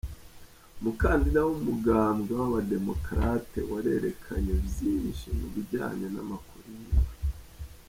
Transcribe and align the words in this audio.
Umukandida 0.79 1.39
w’umugambwe 1.47 2.31
w’aba 2.39 2.59
Democrate 2.73 3.59
warerekanye 3.71 4.53
vyinshi 4.69 5.27
mu 5.37 5.47
bijanye 5.53 6.05
n’amakori 6.13 6.69
yiwe. 6.79 7.09